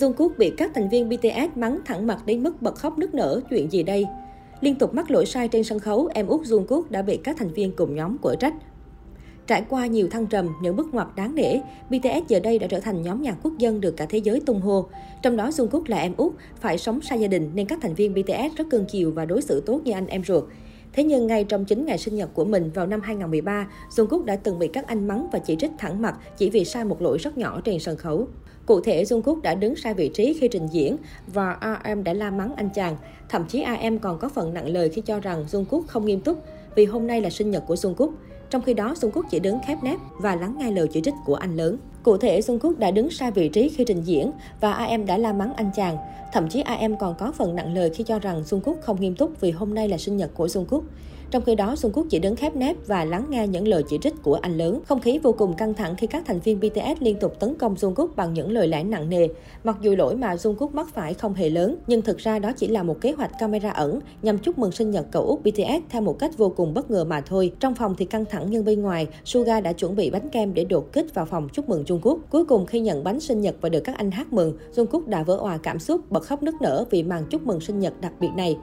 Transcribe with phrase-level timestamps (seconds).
[0.00, 3.40] Jungkook bị các thành viên BTS mắng thẳng mặt đến mức bật khóc nức nở,
[3.50, 4.06] chuyện gì đây?
[4.60, 7.52] Liên tục mắc lỗi sai trên sân khấu, em út Jungkook đã bị các thành
[7.52, 8.54] viên cùng nhóm quở trách.
[9.46, 12.80] Trải qua nhiều thăng trầm, những bước ngoặt đáng nể, BTS giờ đây đã trở
[12.80, 14.86] thành nhóm nhạc quốc dân được cả thế giới tung hô.
[15.22, 18.14] Trong đó Jungkook là em út, phải sống xa gia đình nên các thành viên
[18.14, 20.44] BTS rất cưng chiều và đối xử tốt như anh em ruột.
[20.96, 24.36] Thế nhưng ngay trong chính ngày sinh nhật của mình vào năm 2013, Jungkook đã
[24.36, 27.18] từng bị các anh mắng và chỉ trích thẳng mặt chỉ vì sai một lỗi
[27.18, 28.28] rất nhỏ trên sân khấu.
[28.66, 32.30] Cụ thể, Jungkook đã đứng sai vị trí khi trình diễn và RM đã la
[32.30, 32.96] mắng anh chàng.
[33.28, 36.44] Thậm chí RM còn có phần nặng lời khi cho rằng Jungkook không nghiêm túc
[36.74, 38.10] vì hôm nay là sinh nhật của Jungkook.
[38.50, 41.34] Trong khi đó, Jungkook chỉ đứng khép nép và lắng nghe lời chỉ trích của
[41.34, 41.78] anh lớn.
[42.06, 45.32] Cụ thể, Jungkook đã đứng sai vị trí khi trình diễn và AM đã la
[45.32, 45.96] mắng anh chàng.
[46.32, 49.40] Thậm chí AM còn có phần nặng lời khi cho rằng Jungkook không nghiêm túc
[49.40, 50.82] vì hôm nay là sinh nhật của Jungkook.
[51.30, 54.22] Trong khi đó, Jungkook chỉ đứng khép nép và lắng nghe những lời chỉ trích
[54.22, 54.80] của anh lớn.
[54.86, 57.74] Không khí vô cùng căng thẳng khi các thành viên BTS liên tục tấn công
[57.74, 59.28] Jungkook bằng những lời lẽ nặng nề.
[59.64, 62.68] Mặc dù lỗi mà Jungkook mắc phải không hề lớn, nhưng thực ra đó chỉ
[62.68, 66.02] là một kế hoạch camera ẩn nhằm chúc mừng sinh nhật cậu út BTS theo
[66.02, 67.52] một cách vô cùng bất ngờ mà thôi.
[67.60, 70.64] Trong phòng thì căng thẳng nhưng bên ngoài, Suga đã chuẩn bị bánh kem để
[70.64, 73.54] đột kích vào phòng chúc mừng trung quốc Cuối cùng khi nhận bánh sinh nhật
[73.60, 76.54] và được các anh hát mừng, Jungkook đã vỡ òa cảm xúc, bật khóc nức
[76.60, 78.56] nở vì màn chúc mừng sinh nhật đặc biệt này.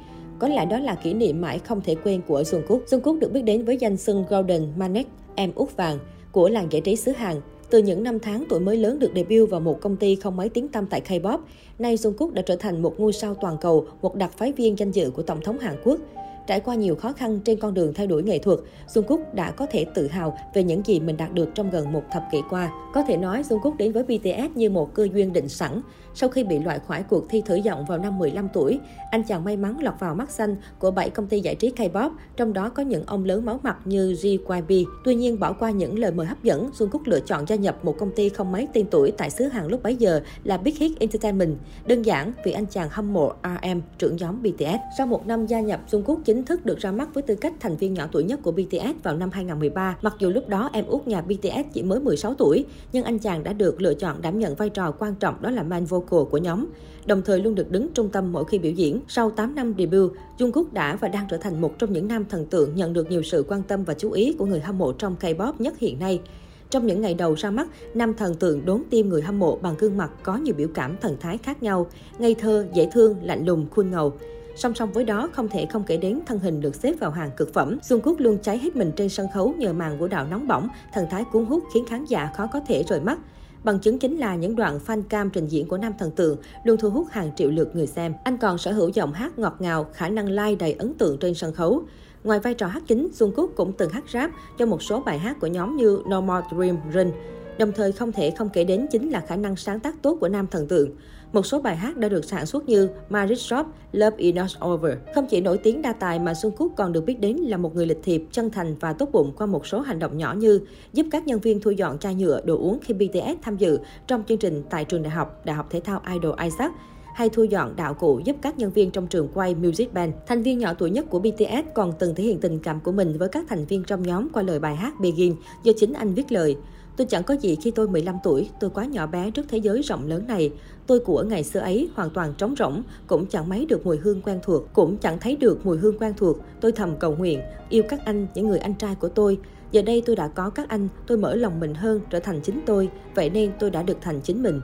[0.43, 2.79] Có lẽ đó là kỷ niệm mãi không thể quên của Jungkook.
[2.85, 5.99] Jungkook được biết đến với danh xưng Golden Manek, em út vàng
[6.31, 7.41] của làng giải trí xứ Hàn.
[7.69, 10.49] Từ những năm tháng tuổi mới lớn được debut vào một công ty không mấy
[10.49, 11.39] tiếng tăm tại K-pop,
[11.79, 14.91] nay Jungkook đã trở thành một ngôi sao toàn cầu, một đặc phái viên danh
[14.91, 15.99] dự của Tổng thống Hàn Quốc.
[16.47, 18.59] Trải qua nhiều khó khăn trên con đường theo đuổi nghệ thuật,
[18.93, 22.03] Jungkook đã có thể tự hào về những gì mình đạt được trong gần một
[22.11, 22.71] thập kỷ qua.
[22.93, 25.81] Có thể nói Jungkook đến với BTS như một cơ duyên định sẵn.
[26.15, 28.79] Sau khi bị loại khỏi cuộc thi thử giọng vào năm 15 tuổi,
[29.11, 32.09] anh chàng may mắn lọt vào mắt xanh của 7 công ty giải trí K-pop,
[32.35, 34.85] trong đó có những ông lớn máu mặt như JYP.
[35.03, 37.95] Tuy nhiên, bỏ qua những lời mời hấp dẫn, Jungkook lựa chọn gia nhập một
[37.99, 40.99] công ty không mấy tên tuổi tại xứ Hàn lúc bấy giờ là Big Hit
[40.99, 41.57] Entertainment.
[41.85, 44.79] Đơn giản vì anh chàng hâm mộ RM, trưởng nhóm BTS.
[44.97, 47.77] Sau một năm gia nhập, Jungkook chính thức được ra mắt với tư cách thành
[47.77, 49.97] viên nhỏ tuổi nhất của BTS vào năm 2013.
[50.01, 53.43] Mặc dù lúc đó em út nhà BTS chỉ mới 16 tuổi, nhưng anh chàng
[53.43, 56.37] đã được lựa chọn đảm nhận vai trò quan trọng đó là man vocal của
[56.37, 56.65] nhóm.
[57.05, 59.01] Đồng thời luôn được đứng trung tâm mỗi khi biểu diễn.
[59.07, 62.45] Sau 8 năm debut, Jungkook đã và đang trở thành một trong những nam thần
[62.45, 65.15] tượng nhận được nhiều sự quan tâm và chú ý của người hâm mộ trong
[65.19, 66.21] K-pop nhất hiện nay.
[66.69, 69.75] Trong những ngày đầu ra mắt, nam thần tượng đốn tim người hâm mộ bằng
[69.79, 71.87] gương mặt có nhiều biểu cảm thần thái khác nhau,
[72.19, 74.13] ngây thơ, dễ thương, lạnh lùng, khuôn ngầu.
[74.55, 77.31] Song song với đó, không thể không kể đến thân hình được xếp vào hàng
[77.37, 77.77] cực phẩm.
[77.81, 81.05] Jungkook luôn cháy hết mình trên sân khấu nhờ màn vũ đạo nóng bỏng, thần
[81.09, 83.19] thái cuốn hút khiến khán giả khó có thể rời mắt.
[83.63, 86.77] Bằng chứng chính là những đoạn fan cam trình diễn của nam thần tượng luôn
[86.77, 88.13] thu hút hàng triệu lượt người xem.
[88.23, 91.33] Anh còn sở hữu giọng hát ngọt ngào, khả năng live đầy ấn tượng trên
[91.33, 91.83] sân khấu.
[92.23, 95.39] Ngoài vai trò hát chính, Jungkook cũng từng hát rap cho một số bài hát
[95.39, 97.11] của nhóm như No More Dream Run.
[97.57, 100.29] Đồng thời không thể không kể đến chính là khả năng sáng tác tốt của
[100.29, 100.89] nam thần tượng.
[101.33, 104.93] Một số bài hát đã được sản xuất như Marriage Shop, Love Is Not Over.
[105.15, 107.85] Không chỉ nổi tiếng đa tài mà Jungkook còn được biết đến là một người
[107.85, 110.59] lịch thiệp, chân thành và tốt bụng qua một số hành động nhỏ như
[110.93, 114.23] giúp các nhân viên thu dọn chai nhựa, đồ uống khi BTS tham dự trong
[114.27, 116.71] chương trình tại trường đại học, Đại học Thể thao Idol Isaac
[117.13, 120.13] hay thu dọn đạo cụ giúp các nhân viên trong trường quay Music Band.
[120.27, 123.17] Thành viên nhỏ tuổi nhất của BTS còn từng thể hiện tình cảm của mình
[123.17, 126.31] với các thành viên trong nhóm qua lời bài hát Begin do chính anh viết
[126.31, 126.57] lời.
[126.97, 129.81] Tôi chẳng có gì khi tôi 15 tuổi, tôi quá nhỏ bé trước thế giới
[129.81, 130.51] rộng lớn này.
[130.87, 134.21] Tôi của ngày xưa ấy hoàn toàn trống rỗng, cũng chẳng mấy được mùi hương
[134.21, 136.37] quen thuộc, cũng chẳng thấy được mùi hương quen thuộc.
[136.61, 139.39] Tôi thầm cầu nguyện, yêu các anh, những người anh trai của tôi.
[139.71, 142.61] Giờ đây tôi đã có các anh, tôi mở lòng mình hơn, trở thành chính
[142.65, 144.61] tôi, vậy nên tôi đã được thành chính mình.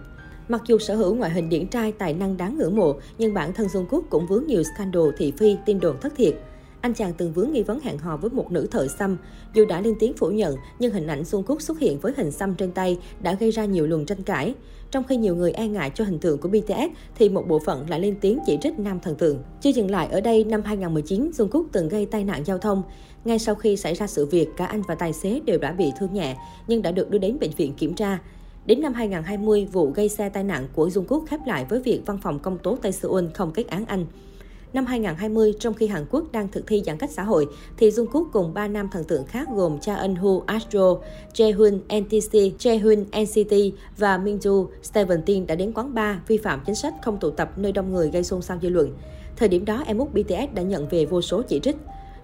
[0.47, 3.53] Mặc dù sở hữu ngoại hình điển trai, tài năng đáng ngưỡng mộ, nhưng bản
[3.53, 6.35] thân Jungkook cũng vướng nhiều scandal thị phi, tin đồn thất thiệt.
[6.81, 9.17] Anh chàng từng vướng nghi vấn hẹn hò với một nữ thợ xăm.
[9.53, 12.55] Dù đã lên tiếng phủ nhận, nhưng hình ảnh Jungkook xuất hiện với hình xăm
[12.55, 14.53] trên tay đã gây ra nhiều luồng tranh cãi.
[14.91, 17.89] Trong khi nhiều người e ngại cho hình tượng của BTS, thì một bộ phận
[17.89, 19.43] lại lên tiếng chỉ trích nam thần tượng.
[19.61, 22.83] Chưa dừng lại ở đây, năm 2019, Jungkook từng gây tai nạn giao thông.
[23.25, 25.91] Ngay sau khi xảy ra sự việc, cả anh và tài xế đều đã bị
[25.99, 26.35] thương nhẹ,
[26.67, 28.19] nhưng đã được đưa đến bệnh viện kiểm tra.
[28.65, 32.17] Đến năm 2020, vụ gây xe tai nạn của Jungkook khép lại với việc văn
[32.23, 34.05] phòng công tố Tây Seoul không kết án anh.
[34.73, 38.25] Năm 2020, trong khi Hàn Quốc đang thực thi giãn cách xã hội, thì Jungkook
[38.33, 40.97] cùng ba nam thần tượng khác gồm Cha Eun Woo, Astro,
[41.33, 46.93] Jaehoon, NTC, Jaehoon, NCT và Minju, Seventeen đã đến quán bar vi phạm chính sách
[47.01, 48.93] không tụ tập nơi đông người gây xôn xao dư luận.
[49.35, 51.75] Thời điểm đó, em út BTS đã nhận về vô số chỉ trích.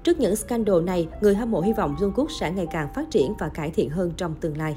[0.04, 3.34] Trước những scandal này, người hâm mộ hy vọng Jungkook sẽ ngày càng phát triển
[3.40, 4.76] và cải thiện hơn trong tương lai.